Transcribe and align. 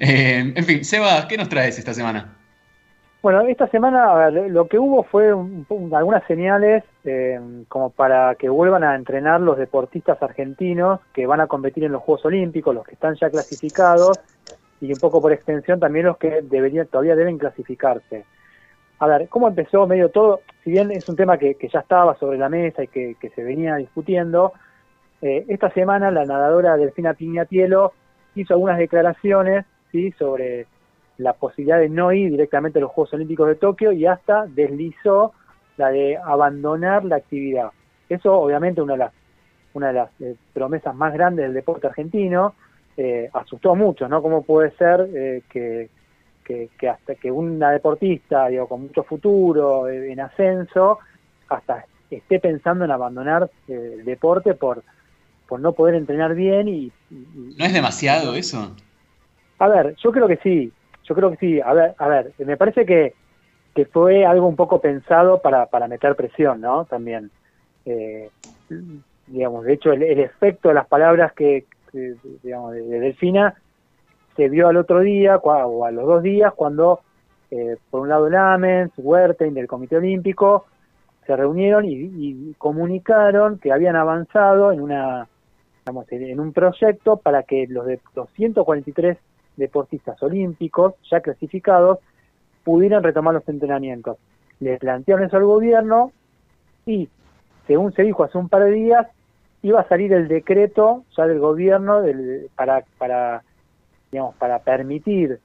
Eh, 0.00 0.52
en 0.54 0.64
fin, 0.64 0.84
Seba, 0.84 1.26
¿qué 1.28 1.36
nos 1.36 1.48
traes 1.48 1.78
esta 1.78 1.94
semana? 1.94 2.34
Bueno, 3.20 3.40
esta 3.42 3.66
semana 3.66 4.30
lo 4.30 4.68
que 4.68 4.78
hubo 4.78 5.02
fue 5.02 5.28
algunas 5.28 6.24
señales 6.28 6.84
eh, 7.04 7.40
como 7.66 7.90
para 7.90 8.36
que 8.36 8.48
vuelvan 8.48 8.84
a 8.84 8.94
entrenar 8.94 9.40
los 9.40 9.58
deportistas 9.58 10.22
argentinos 10.22 11.00
que 11.12 11.26
van 11.26 11.40
a 11.40 11.48
competir 11.48 11.82
en 11.82 11.92
los 11.92 12.02
Juegos 12.02 12.24
Olímpicos, 12.26 12.72
los 12.72 12.86
que 12.86 12.94
están 12.94 13.16
ya 13.16 13.28
clasificados 13.28 14.20
y 14.80 14.92
un 14.92 15.00
poco 15.00 15.20
por 15.20 15.32
extensión 15.32 15.80
también 15.80 16.06
los 16.06 16.16
que 16.16 16.42
deberían 16.42 16.86
todavía 16.86 17.16
deben 17.16 17.38
clasificarse. 17.38 18.24
A 19.00 19.06
ver, 19.08 19.28
¿cómo 19.28 19.48
empezó 19.48 19.86
medio 19.88 20.10
todo? 20.10 20.40
Si 20.62 20.70
bien 20.70 20.92
es 20.92 21.08
un 21.08 21.16
tema 21.16 21.38
que, 21.38 21.56
ya 21.72 21.80
estaba 21.80 22.16
sobre 22.18 22.38
la 22.38 22.48
mesa 22.48 22.84
y 22.84 22.88
que, 22.88 23.32
se 23.34 23.42
venía 23.42 23.74
discutiendo, 23.76 24.52
eh, 25.22 25.44
esta 25.48 25.70
semana 25.70 26.12
la 26.12 26.24
nadadora 26.24 26.76
Delfina 26.76 27.14
Piñatielo 27.14 27.92
hizo 28.36 28.54
algunas 28.54 28.78
declaraciones 28.78 29.64
sobre 30.18 30.66
la 31.18 31.32
posibilidad 31.32 31.78
de 31.78 31.88
no 31.88 32.12
ir 32.12 32.30
directamente 32.30 32.78
a 32.78 32.82
los 32.82 32.92
Juegos 32.92 33.14
Olímpicos 33.14 33.48
de 33.48 33.56
Tokio 33.56 33.92
y 33.92 34.06
hasta 34.06 34.46
deslizó 34.46 35.32
la 35.76 35.90
de 35.90 36.16
abandonar 36.16 37.04
la 37.04 37.16
actividad. 37.16 37.70
Eso 38.08 38.34
obviamente 38.34 38.80
una 38.80 38.94
de 38.94 38.98
las, 38.98 39.12
una 39.74 39.88
de 39.88 39.92
las 39.92 40.10
eh, 40.20 40.36
promesas 40.52 40.94
más 40.94 41.12
grandes 41.12 41.44
del 41.44 41.54
deporte 41.54 41.86
argentino, 41.86 42.54
eh, 42.96 43.28
asustó 43.32 43.72
a 43.72 43.74
muchos, 43.74 44.08
¿no? 44.08 44.22
¿Cómo 44.22 44.42
puede 44.42 44.70
ser 44.72 45.08
eh, 45.14 45.42
que, 45.48 45.88
que, 46.44 46.88
hasta 46.88 47.14
que 47.14 47.30
una 47.30 47.70
deportista, 47.70 48.48
digo, 48.48 48.66
con 48.66 48.82
mucho 48.82 49.02
futuro, 49.02 49.88
en 49.88 50.18
ascenso, 50.18 50.98
hasta 51.48 51.84
esté 52.10 52.40
pensando 52.40 52.86
en 52.86 52.90
abandonar 52.90 53.50
el 53.68 54.04
deporte 54.04 54.54
por, 54.54 54.82
por 55.46 55.60
no 55.60 55.72
poder 55.72 55.94
entrenar 55.94 56.34
bien 56.34 56.68
y, 56.68 56.92
¿No 57.10 57.64
es 57.64 57.72
demasiado 57.72 58.34
eso? 58.34 58.74
A 59.58 59.68
ver, 59.68 59.96
yo 59.96 60.12
creo 60.12 60.28
que 60.28 60.36
sí, 60.38 60.72
yo 61.04 61.14
creo 61.14 61.30
que 61.30 61.36
sí. 61.36 61.60
A 61.60 61.72
ver, 61.72 61.94
a 61.98 62.08
ver, 62.08 62.32
me 62.38 62.56
parece 62.56 62.86
que, 62.86 63.14
que 63.74 63.86
fue 63.86 64.24
algo 64.24 64.46
un 64.46 64.56
poco 64.56 64.80
pensado 64.80 65.40
para, 65.40 65.66
para 65.66 65.88
meter 65.88 66.14
presión, 66.14 66.60
¿no? 66.60 66.84
También. 66.84 67.30
Eh, 67.84 68.30
digamos, 69.26 69.64
de 69.64 69.74
hecho, 69.74 69.92
el, 69.92 70.02
efecto 70.02 70.68
de 70.68 70.74
las 70.74 70.86
palabras 70.86 71.32
que, 71.32 71.64
digamos, 72.42 72.72
de, 72.72 72.82
Delfina 72.82 73.54
se 74.36 74.48
vio 74.48 74.68
al 74.68 74.76
otro 74.76 75.00
día, 75.00 75.36
o 75.36 75.84
a 75.84 75.90
los 75.90 76.06
dos 76.06 76.22
días, 76.22 76.52
cuando, 76.54 77.00
eh, 77.50 77.76
por 77.90 78.02
un 78.02 78.08
lado, 78.08 78.28
el 78.28 78.34
AMEN, 78.36 78.92
Huerten 78.96 79.54
del 79.54 79.66
Comité 79.66 79.96
Olímpico, 79.96 80.66
se 81.26 81.36
reunieron 81.36 81.84
y, 81.84 81.92
y, 81.92 82.54
comunicaron 82.56 83.58
que 83.58 83.72
habían 83.72 83.96
avanzado 83.96 84.72
en 84.72 84.80
una 84.80 85.28
digamos, 85.80 86.06
en 86.10 86.40
un 86.40 86.52
proyecto 86.52 87.16
para 87.16 87.42
que 87.42 87.66
los 87.68 87.86
de 87.86 88.00
los 88.14 88.30
143 88.30 89.18
deportistas 89.58 90.22
olímpicos 90.22 90.94
ya 91.10 91.20
clasificados 91.20 91.98
pudieran 92.64 93.02
retomar 93.02 93.34
los 93.34 93.48
entrenamientos. 93.48 94.16
Le 94.60 94.78
plantearon 94.78 95.26
eso 95.26 95.36
al 95.36 95.44
gobierno 95.44 96.12
y, 96.86 97.08
según 97.66 97.92
se 97.92 98.02
dijo 98.02 98.24
hace 98.24 98.38
un 98.38 98.48
par 98.48 98.64
de 98.64 98.70
días, 98.70 99.06
iba 99.62 99.80
a 99.80 99.88
salir 99.88 100.12
el 100.12 100.28
decreto 100.28 101.04
ya 101.16 101.26
del 101.26 101.38
gobierno 101.38 102.02
para, 102.54 102.84
para, 102.96 103.42
digamos, 104.10 104.34
para 104.36 104.60
permitir 104.60 105.40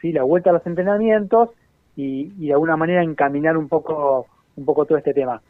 ¿sí? 0.00 0.12
la 0.12 0.22
vuelta 0.22 0.50
a 0.50 0.54
los 0.54 0.66
entrenamientos 0.66 1.50
y, 1.96 2.46
de 2.46 2.52
alguna 2.52 2.76
manera 2.76 3.02
encaminar 3.02 3.56
un 3.56 3.68
poco, 3.68 4.26
un 4.56 4.64
poco 4.64 4.86
todo 4.86 4.98
este 4.98 5.14
tema. 5.14 5.42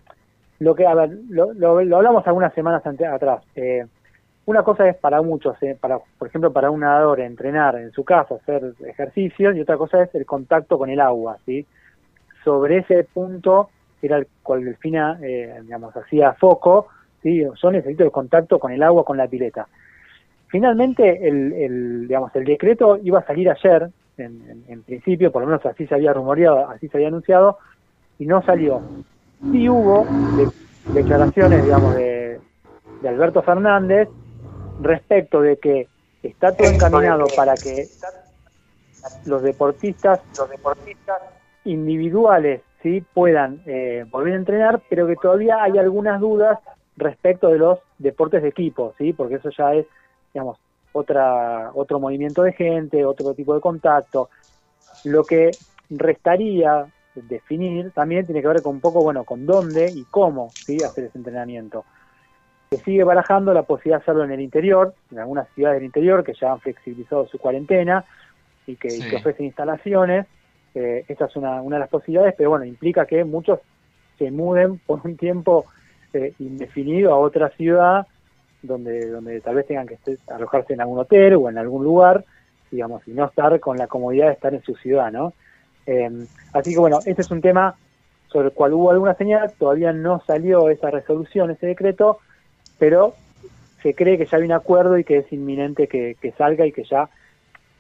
Lo 0.61 0.75
que, 0.75 0.87
a 0.87 0.95
ver, 0.95 1.11
lo, 1.29 1.53
lo, 1.53 1.97
hablamos 1.97 2.27
algunas 2.27 2.53
semanas 2.55 2.83
atrás. 2.85 3.45
Eh, 3.55 3.87
una 4.49 4.63
cosa 4.63 4.89
es 4.89 4.97
para 4.97 5.21
muchos, 5.21 5.63
eh, 5.63 5.77
para, 5.79 5.99
por 5.99 6.27
ejemplo, 6.27 6.51
para 6.51 6.71
un 6.71 6.81
nadador 6.81 7.21
entrenar 7.21 7.77
en 7.77 7.93
su 7.93 8.03
casa, 8.03 8.37
hacer 8.37 8.73
ejercicios, 8.87 9.55
y 9.55 9.61
otra 9.61 9.77
cosa 9.77 10.03
es 10.03 10.15
el 10.15 10.25
contacto 10.25 10.79
con 10.79 10.89
el 10.89 11.01
agua, 11.01 11.37
¿sí? 11.45 11.67
Sobre 12.45 12.79
ese 12.79 13.05
punto 13.05 13.69
era 14.01 14.17
el 14.17 14.27
cual 14.43 14.65
Delfina, 14.65 15.19
eh, 15.23 15.55
digamos, 15.61 15.95
hacía 15.95 16.33
foco, 16.33 16.87
¿sí? 17.23 17.45
Yo 17.63 17.71
necesito 17.71 18.05
el 18.05 18.11
contacto 18.11 18.59
con 18.59 18.73
el 18.73 18.83
agua, 18.83 19.05
con 19.05 19.19
la 19.19 19.29
pileta. 19.29 19.69
Finalmente, 20.47 21.29
el, 21.29 22.09
digamos, 22.09 22.35
el 22.35 22.47
decreto 22.47 22.99
iba 23.03 23.19
a 23.19 23.27
salir 23.27 23.51
ayer, 23.51 23.91
en, 24.17 24.83
principio, 24.87 25.31
por 25.31 25.43
lo 25.43 25.49
menos 25.49 25.67
así 25.67 25.87
se 25.87 25.95
había 25.95 26.15
rumoreado, 26.15 26.71
así 26.71 26.89
se 26.89 26.97
había 26.97 27.09
anunciado, 27.09 27.59
y 28.19 28.25
no 28.25 28.41
salió. 28.41 28.81
Sí 29.53 29.69
hubo 29.69 30.07
declaraciones, 30.95 31.63
digamos, 31.63 31.95
de, 31.95 32.41
de 33.03 33.09
Alberto 33.11 33.43
Fernández, 33.43 34.09
respecto 34.79 35.41
de 35.41 35.59
que 35.59 35.89
está 36.23 36.55
todo 36.55 36.71
encaminado 36.71 37.29
para 37.35 37.57
que 37.59 37.89
los 39.25 39.43
deportistas, 39.43 40.21
los 40.37 40.49
deportistas 40.51 41.21
individuales 41.65 42.63
sí 42.83 43.05
puedan 43.13 43.61
eh, 43.67 44.05
volver 44.11 44.35
a 44.35 44.37
entrenar, 44.37 44.83
pero 44.89 45.07
que 45.07 45.17
todavía 45.17 45.63
hay 45.63 45.79
algunas 45.79 46.21
dudas 46.21 46.59
respecto 46.97 47.49
de 47.49 47.59
los 47.59 47.79
deportes 47.99 48.43
de 48.43 48.49
equipo, 48.49 48.95
sí, 48.99 49.13
porque 49.13 49.37
eso 49.37 49.51
ya 49.51 49.75
es, 49.75 49.87
digamos, 50.33 50.59
otra 50.93 51.71
otro 51.75 52.01
movimiento 52.01 52.43
de 52.43 52.53
gente, 52.53 53.05
otro 53.05 53.35
tipo 53.35 53.55
de 53.55 53.61
contacto. 53.61 54.31
Lo 55.05 55.25
que 55.25 55.59
restaría 55.91 56.87
definir 57.15 57.91
también 57.93 58.27
tiene 58.27 58.41
que 58.41 58.49
ver 58.49 58.63
con 58.63 58.77
un 58.77 58.81
poco, 58.81 59.03
bueno, 59.03 59.25
con 59.25 59.47
dónde 59.47 59.93
y 59.95 60.05
cómo 60.05 60.53
sí 60.67 60.83
hacer 60.83 61.05
ese 61.05 61.19
entrenamiento 61.19 61.85
se 62.71 62.77
sigue 62.79 63.05
barajando 63.05 63.55
la 63.55 63.63
posibilidad 63.63 63.99
de 63.99 64.03
hacerlo 64.03 64.25
en 64.25 64.33
el 64.33 64.41
interior, 64.41 64.95
en 65.11 65.19
algunas 65.21 65.49
ciudades 65.55 65.79
del 65.79 65.87
interior 65.87 66.23
que 66.23 66.35
ya 66.35 66.53
han 66.53 66.61
flexibilizado 66.61 67.27
su 67.27 67.39
cuarentena 67.39 68.05
y 68.67 68.77
que, 68.77 68.89
ofrecen 69.17 69.47
instalaciones. 69.47 70.27
Eh, 70.75 71.05
esta 71.09 71.27
es 71.27 71.37
una, 71.37 71.63
una 71.63 71.77
de 71.77 71.81
las 71.81 71.89
posibilidades, 71.89 72.35
pero 72.37 72.51
bueno, 72.51 72.65
implica 72.65 73.07
que 73.07 73.25
muchos 73.25 73.61
se 74.19 74.31
muden 74.31 74.79
por 74.79 75.01
un 75.05 75.17
tiempo 75.17 75.65
eh, 76.13 76.35
indefinido 76.39 77.13
a 77.13 77.19
otra 77.19 77.51
ciudad 77.51 78.07
donde, 78.63 79.09
donde 79.09 79.41
tal 79.41 79.55
vez 79.55 79.67
tengan 79.67 79.87
que 79.87 79.99
alojarse 80.29 80.75
en 80.75 80.81
algún 80.81 80.99
hotel 80.99 81.35
o 81.35 81.49
en 81.49 81.59
algún 81.59 81.85
lugar, 81.85 82.25
digamos, 82.71 83.07
y 83.07 83.13
no 83.13 83.27
estar 83.27 83.59
con 83.61 83.77
la 83.77 83.87
comodidad 83.87 84.27
de 84.27 84.33
estar 84.33 84.53
en 84.53 84.63
su 84.63 84.75
ciudad, 84.75 85.13
¿no? 85.13 85.33
Eh, 85.87 86.11
así 86.53 86.73
que 86.73 86.79
bueno, 86.79 86.99
este 87.07 87.23
es 87.23 87.31
un 87.31 87.41
tema 87.41 87.77
sobre 88.27 88.49
el 88.49 88.55
cual 88.55 88.75
hubo 88.75 88.91
alguna 88.91 89.15
señal, 89.15 89.53
todavía 89.59 89.93
no 89.93 90.21
salió 90.27 90.69
esa 90.69 90.91
resolución, 90.91 91.51
ese 91.51 91.67
decreto, 91.67 92.19
pero 92.79 93.15
se 93.83 93.95
cree 93.95 94.19
que 94.19 94.27
ya 94.27 94.39
hay 94.39 94.45
un 94.45 94.53
acuerdo 94.53 94.99
y 94.99 95.05
que 95.05 95.19
es 95.19 95.33
inminente 95.33 95.87
que, 95.87 96.17
salga 96.37 96.67
y 96.67 96.73
que 96.73 96.85
ya 96.85 97.09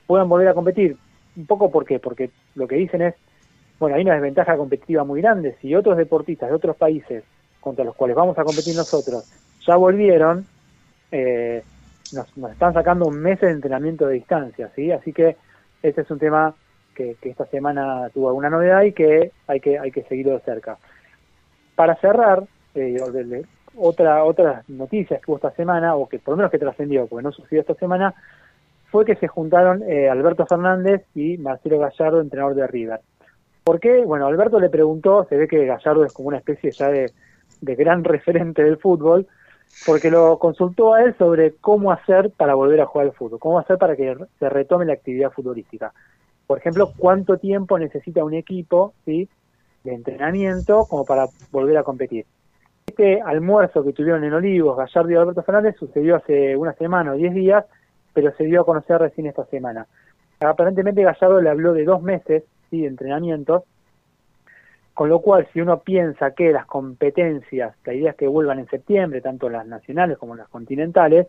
puedan 0.06 0.28
volver 0.28 0.48
a 0.48 0.54
competir. 0.54 0.96
Un 1.36 1.46
poco 1.46 1.70
por 1.70 1.84
qué, 1.84 1.98
porque 1.98 2.30
lo 2.54 2.66
que 2.66 2.76
dicen 2.76 3.02
es, 3.02 3.14
bueno, 3.78 3.96
hay 3.96 4.02
una 4.02 4.14
desventaja 4.14 4.56
competitiva 4.56 5.04
muy 5.04 5.20
grande. 5.20 5.56
Si 5.60 5.74
otros 5.74 5.96
deportistas 5.96 6.48
de 6.48 6.54
otros 6.54 6.76
países 6.76 7.24
contra 7.60 7.84
los 7.84 7.94
cuales 7.94 8.16
vamos 8.16 8.38
a 8.38 8.44
competir 8.44 8.74
nosotros 8.74 9.30
ya 9.66 9.76
volvieron, 9.76 10.46
eh, 11.12 11.62
nos, 12.12 12.52
están 12.52 12.72
sacando 12.72 13.06
un 13.06 13.20
mes 13.20 13.40
de 13.40 13.50
entrenamiento 13.50 14.06
de 14.06 14.14
distancia, 14.14 14.70
¿sí? 14.74 14.90
Así 14.90 15.12
que 15.12 15.36
este 15.82 16.00
es 16.00 16.10
un 16.10 16.18
tema 16.18 16.54
que, 16.94 17.16
esta 17.22 17.46
semana 17.46 18.08
tuvo 18.12 18.28
alguna 18.28 18.50
novedad 18.50 18.82
y 18.82 18.92
que 18.92 19.30
hay 19.46 19.60
que, 19.60 19.78
hay 19.78 19.90
que 19.90 20.02
seguirlo 20.04 20.32
de 20.32 20.40
cerca. 20.40 20.78
Para 21.76 21.94
cerrar, 21.96 22.44
eh, 22.74 22.96
otra 23.78 24.24
otras 24.24 24.68
noticias 24.68 25.20
que 25.20 25.30
hubo 25.30 25.36
esta 25.36 25.50
semana, 25.52 25.94
o 25.94 26.08
que 26.08 26.18
por 26.18 26.32
lo 26.32 26.38
menos 26.38 26.50
que 26.50 26.58
trascendió, 26.58 27.06
porque 27.06 27.22
no 27.22 27.32
sucedió 27.32 27.60
esta 27.60 27.74
semana, 27.74 28.14
fue 28.90 29.04
que 29.04 29.16
se 29.16 29.28
juntaron 29.28 29.82
eh, 29.82 30.08
Alberto 30.08 30.46
Fernández 30.46 31.04
y 31.14 31.36
Marcelo 31.38 31.78
Gallardo, 31.78 32.20
entrenador 32.20 32.54
de 32.54 32.66
River. 32.66 33.00
¿Por 33.64 33.80
qué? 33.80 34.04
Bueno, 34.04 34.26
Alberto 34.26 34.58
le 34.58 34.70
preguntó, 34.70 35.26
se 35.28 35.36
ve 35.36 35.46
que 35.46 35.66
Gallardo 35.66 36.04
es 36.04 36.12
como 36.12 36.28
una 36.28 36.38
especie 36.38 36.70
ya 36.70 36.88
de, 36.88 37.12
gran 37.60 38.02
referente 38.04 38.64
del 38.64 38.78
fútbol, 38.78 39.26
porque 39.84 40.10
lo 40.10 40.38
consultó 40.38 40.94
a 40.94 41.02
él 41.02 41.14
sobre 41.18 41.54
cómo 41.56 41.92
hacer 41.92 42.30
para 42.30 42.54
volver 42.54 42.80
a 42.80 42.86
jugar 42.86 43.08
al 43.08 43.12
fútbol, 43.12 43.38
cómo 43.38 43.58
hacer 43.58 43.76
para 43.76 43.94
que 43.94 44.16
se 44.38 44.48
retome 44.48 44.86
la 44.86 44.94
actividad 44.94 45.30
futbolística. 45.30 45.92
Por 46.46 46.58
ejemplo, 46.58 46.92
cuánto 46.96 47.36
tiempo 47.36 47.78
necesita 47.78 48.24
un 48.24 48.32
equipo 48.32 48.94
¿sí? 49.04 49.28
de 49.84 49.92
entrenamiento 49.92 50.86
como 50.88 51.04
para 51.04 51.26
volver 51.52 51.76
a 51.76 51.82
competir. 51.82 52.24
Este 52.88 53.20
almuerzo 53.20 53.84
que 53.84 53.92
tuvieron 53.92 54.24
en 54.24 54.32
Olivos, 54.32 54.74
Gallardo 54.74 55.10
y 55.10 55.14
Alberto 55.14 55.42
Fernández, 55.42 55.76
sucedió 55.78 56.16
hace 56.16 56.56
una 56.56 56.72
semana 56.72 57.12
o 57.12 57.16
diez 57.16 57.34
días, 57.34 57.66
pero 58.14 58.32
se 58.32 58.44
dio 58.44 58.62
a 58.62 58.64
conocer 58.64 58.98
recién 58.98 59.26
esta 59.26 59.44
semana. 59.44 59.86
Aparentemente 60.40 61.02
Gallardo 61.02 61.42
le 61.42 61.50
habló 61.50 61.74
de 61.74 61.84
dos 61.84 62.00
meses 62.00 62.44
de 62.70 62.86
entrenamiento, 62.86 63.64
con 64.94 65.10
lo 65.10 65.20
cual 65.20 65.46
si 65.52 65.60
uno 65.60 65.80
piensa 65.80 66.30
que 66.30 66.50
las 66.50 66.64
competencias, 66.64 67.76
la 67.84 67.92
idea 67.92 68.10
es 68.12 68.16
que 68.16 68.26
vuelvan 68.26 68.58
en 68.58 68.68
septiembre, 68.68 69.20
tanto 69.20 69.50
las 69.50 69.66
nacionales 69.66 70.16
como 70.16 70.34
las 70.34 70.48
continentales, 70.48 71.26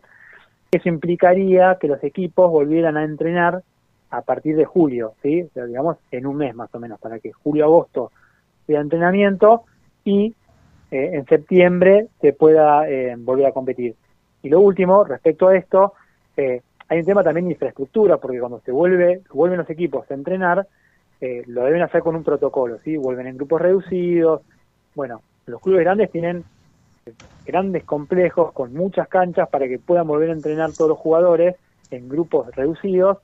eso 0.70 0.88
implicaría 0.88 1.76
que 1.78 1.88
los 1.88 2.02
equipos 2.02 2.50
volvieran 2.50 2.96
a 2.96 3.04
entrenar 3.04 3.62
a 4.08 4.22
partir 4.22 4.56
de 4.56 4.64
julio, 4.64 5.12
¿sí? 5.20 5.46
digamos 5.54 5.98
en 6.10 6.26
un 6.26 6.38
mes 6.38 6.54
más 6.54 6.74
o 6.74 6.80
menos, 6.80 6.98
para 6.98 7.18
que 7.18 7.32
julio-agosto 7.32 8.12
sea 8.66 8.80
entrenamiento 8.80 9.64
y 10.06 10.34
eh, 10.90 11.10
en 11.14 11.24
septiembre 11.26 12.08
se 12.20 12.32
pueda 12.32 12.88
eh, 12.88 13.14
volver 13.18 13.46
a 13.46 13.52
competir. 13.52 13.94
Y 14.42 14.48
lo 14.48 14.60
último, 14.60 15.04
respecto 15.04 15.48
a 15.48 15.56
esto, 15.56 15.94
eh, 16.36 16.62
hay 16.88 16.98
un 16.98 17.04
tema 17.04 17.22
también 17.22 17.46
de 17.46 17.52
infraestructura, 17.52 18.16
porque 18.16 18.40
cuando 18.40 18.60
se 18.60 18.72
vuelve, 18.72 19.22
vuelven 19.32 19.58
los 19.58 19.70
equipos 19.70 20.10
a 20.10 20.14
entrenar, 20.14 20.66
eh, 21.20 21.44
lo 21.46 21.64
deben 21.64 21.82
hacer 21.82 22.02
con 22.02 22.16
un 22.16 22.24
protocolo, 22.24 22.78
¿sí? 22.82 22.96
Vuelven 22.96 23.26
en 23.26 23.36
grupos 23.36 23.60
reducidos. 23.60 24.42
Bueno, 24.94 25.22
los 25.46 25.60
clubes 25.60 25.82
grandes 25.82 26.10
tienen 26.10 26.44
grandes 27.44 27.84
complejos 27.84 28.52
con 28.52 28.72
muchas 28.72 29.08
canchas 29.08 29.48
para 29.48 29.68
que 29.68 29.78
puedan 29.78 30.06
volver 30.06 30.30
a 30.30 30.34
entrenar 30.34 30.72
todos 30.72 30.90
los 30.90 30.98
jugadores 30.98 31.56
en 31.90 32.08
grupos 32.08 32.54
reducidos, 32.54 33.18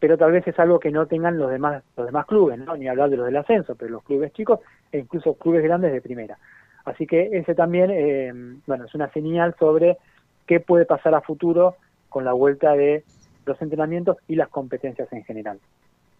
pero 0.00 0.16
tal 0.16 0.32
vez 0.32 0.46
es 0.46 0.58
algo 0.58 0.78
que 0.78 0.90
no 0.90 1.06
tengan 1.06 1.38
los 1.38 1.50
demás 1.50 1.82
los 1.96 2.06
demás 2.06 2.26
clubes, 2.26 2.58
¿no? 2.58 2.76
ni 2.76 2.88
hablar 2.88 3.10
de 3.10 3.16
los 3.16 3.26
del 3.26 3.36
ascenso, 3.36 3.74
pero 3.74 3.90
los 3.90 4.04
clubes 4.04 4.32
chicos 4.32 4.60
e 4.92 4.98
incluso 4.98 5.34
clubes 5.34 5.62
grandes 5.62 5.92
de 5.92 6.00
primera. 6.00 6.38
Así 6.88 7.06
que 7.06 7.30
ese 7.32 7.54
también, 7.54 7.90
eh, 7.90 8.32
bueno, 8.66 8.84
es 8.84 8.94
una 8.94 9.10
señal 9.12 9.54
sobre 9.58 9.98
qué 10.46 10.60
puede 10.60 10.86
pasar 10.86 11.14
a 11.14 11.20
futuro 11.20 11.76
con 12.08 12.24
la 12.24 12.32
vuelta 12.32 12.74
de 12.74 13.04
los 13.46 13.60
entrenamientos 13.62 14.16
y 14.28 14.36
las 14.36 14.48
competencias 14.48 15.12
en 15.12 15.24
general. 15.24 15.58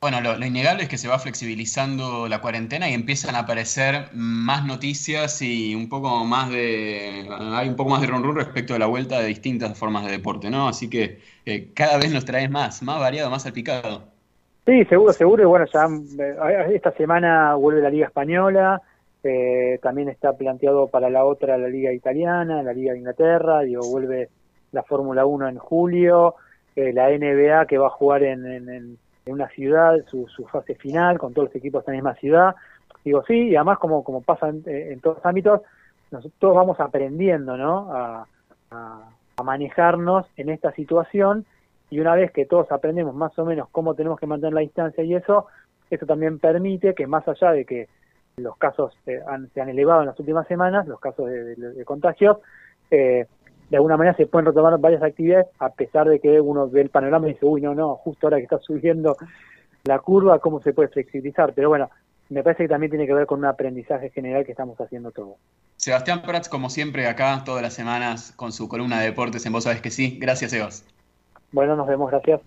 Bueno, 0.01 0.21
lo, 0.21 0.47
innegable 0.47 0.85
es 0.85 0.89
que 0.89 0.97
se 0.97 1.09
va 1.09 1.19
flexibilizando 1.19 2.29
la 2.29 2.41
cuarentena 2.41 2.89
y 2.89 2.95
empiezan 2.95 3.35
a 3.35 3.41
aparecer 3.41 4.11
más 4.13 4.65
noticias 4.65 5.43
y 5.43 5.75
un 5.75 5.89
poco 5.89 6.25
más 6.25 6.51
de 6.51 7.27
hay 7.29 7.69
un 7.69 7.75
poco 7.75 7.91
más 7.91 8.01
de 8.01 8.07
run, 8.07 8.37
respecto 8.37 8.75
a 8.75 8.79
la 8.79 8.87
vuelta 8.87 9.19
de 9.19 9.27
distintas 9.27 9.77
formas 9.77 10.05
de 10.05 10.13
deporte, 10.13 10.51
¿no? 10.51 10.69
Así 10.69 10.89
que 10.89 11.19
eh, 11.47 11.73
cada 11.75 11.99
vez 11.99 12.13
nos 12.13 12.25
traes 12.25 12.49
más, 12.49 12.81
más 12.85 13.01
variado, 13.01 13.29
más 13.29 13.43
salpicado. 13.43 14.05
Sí, 14.67 14.85
seguro, 14.85 15.13
seguro. 15.13 15.43
Y 15.43 15.47
bueno, 15.47 15.67
ya 15.67 15.89
eh, 15.89 16.75
esta 16.75 16.93
semana 16.93 17.57
vuelve 17.57 17.83
la 17.83 17.91
Liga 17.91 18.07
Española, 18.07 18.81
eh, 19.29 19.79
también 19.83 20.09
está 20.09 20.33
planteado 20.33 20.89
para 20.89 21.11
la 21.11 21.25
otra 21.25 21.59
la 21.59 21.69
Liga 21.69 21.93
Italiana, 21.93 22.63
la 22.63 22.73
Liga 22.73 22.93
de 22.93 22.99
Inglaterra, 22.99 23.61
digo, 23.61 23.83
vuelve 23.91 24.29
la 24.73 24.83
Fórmula 24.83 25.27
1 25.27 25.49
en 25.49 25.59
julio, 25.59 26.35
la 26.77 27.09
NBA 27.11 27.67
que 27.67 27.79
va 27.79 27.89
a 27.89 27.91
jugar 27.91 28.23
en 28.23 28.99
en 29.29 29.35
una 29.35 29.49
ciudad 29.49 29.95
su, 30.07 30.27
fase 30.51 30.75
final, 30.75 31.19
con 31.19 31.35
todos 31.35 31.49
los 31.49 31.57
equipos 31.57 31.87
en 31.87 31.93
la 31.93 31.97
misma 31.99 32.15
ciudad. 32.15 32.57
Digo, 33.05 33.23
sí, 33.27 33.49
y 33.49 33.57
además 33.57 33.79
como, 33.79 34.03
como 34.03 34.23
pasa 34.23 34.49
en, 34.49 35.01
todos 35.01 35.19
los 35.19 35.27
ámbitos, 35.27 35.61
nosotros 36.11 36.55
vamos 36.55 36.81
aprendiendo 36.81 37.57
¿no? 37.57 37.93
A, 37.93 38.27
a, 38.71 39.11
manejarnos 39.45 40.27
en 40.37 40.49
esta 40.49 40.73
situación 40.73 41.45
y 41.91 42.01
una 42.01 42.17
vez 42.17 42.33
que 42.33 42.45
todos 42.45 42.73
aprendemos 42.73 43.15
más 43.15 43.39
o 43.39 43.45
menos 43.45 43.69
cómo 43.71 43.95
tenemos 43.95 44.19
que 44.19 44.27
mantener 44.27 44.53
la 44.53 44.63
distancia 44.63 45.05
y 45.05 45.15
eso, 45.15 45.47
eso 45.91 46.07
también 46.07 46.41
permite 46.41 46.93
que 46.93 47.07
más 47.07 47.27
allá 47.29 47.53
de 47.53 47.65
que 47.65 47.89
los 48.39 48.57
casos 48.57 48.93
eh, 49.07 49.21
han, 49.27 49.51
se 49.53 49.61
han 49.61 49.69
elevado 49.69 50.01
en 50.01 50.07
las 50.07 50.19
últimas 50.19 50.47
semanas, 50.47 50.87
los 50.87 51.01
casos 51.01 51.27
de, 51.27 51.55
de, 51.55 51.73
de 51.75 51.85
contagios, 51.85 52.39
eh, 52.91 53.27
de 53.71 53.77
alguna 53.77 53.97
manera 53.97 54.17
se 54.17 54.27
pueden 54.27 54.47
retomar 54.47 54.79
varias 54.79 55.03
actividades 55.03 55.47
a 55.59 55.71
pesar 55.71 56.09
de 56.09 56.21
que 56.21 56.41
uno 56.41 56.69
ve 56.69 56.81
el 56.81 56.91
panorama 56.91 57.29
y 57.29 57.35
dice, 57.35 57.45
uy, 57.45 57.61
no, 57.61 57.75
no, 57.75 57.97
justo 57.97 58.27
ahora 58.27 58.39
que 58.39 58.45
está 58.45 58.59
subiendo 58.59 59.17
la 59.85 59.99
curva, 59.99 60.39
¿cómo 60.39 60.63
se 60.63 60.73
puede 60.73 60.89
flexibilizar? 60.89 61.53
Pero 61.55 61.69
bueno, 61.69 61.91
me 62.31 62.43
parece 62.43 62.65
que 62.65 62.69
también 62.69 62.91
tiene 62.91 63.07
que 63.07 63.15
ver 63.15 63.27
con 63.27 63.41
un 63.41 63.47
aprendizaje 63.47 64.11
general 64.11 64.45
que 64.45 64.53
estamos 64.53 64.79
haciendo 64.81 65.11
todos. 65.11 65.37
Sebastián 65.77 66.23
Prats, 66.23 66.49
como 66.49 66.71
siempre, 66.71 67.07
acá 67.07 67.43
todas 67.45 67.63
las 67.63 67.75
semanas 67.75 68.33
con 68.37 68.53
su 68.53 68.69
columna 68.69 69.01
de 69.01 69.07
deportes 69.07 69.47
en 69.47 69.53
Vos 69.53 69.65
Sabés 69.65 69.81
que 69.81 69.91
sí. 69.91 70.19
Gracias, 70.21 70.51
Sebas. 70.51 70.85
Bueno, 71.53 71.77
nos 71.77 71.87
vemos, 71.87 72.11
gracias. 72.11 72.41